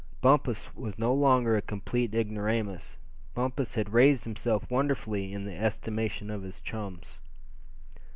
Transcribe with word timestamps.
Bumpus 0.19 0.73
was 0.73 0.97
no 0.97 1.13
longer 1.13 1.55
a 1.55 1.61
complete 1.61 2.15
ignoramus; 2.15 2.97
Bumpus 3.35 3.75
had 3.75 3.93
raised 3.93 4.23
himself 4.23 4.67
wonderfully 4.67 5.31
in 5.31 5.45
the 5.45 5.55
estimation 5.55 6.31
of 6.31 6.41
his 6.41 6.59
chums. 6.59 7.21